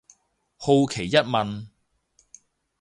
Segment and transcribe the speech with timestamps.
[0.57, 1.67] 好奇一問